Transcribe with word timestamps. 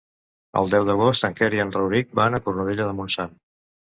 El 0.61 0.71
deu 0.75 0.85
d'agost 0.87 1.27
en 1.27 1.35
Quer 1.41 1.49
i 1.57 1.61
en 1.65 1.75
Rauric 1.77 2.11
van 2.21 2.37
a 2.37 2.41
Cornudella 2.47 2.87
de 2.89 2.99
Montsant. 3.03 3.37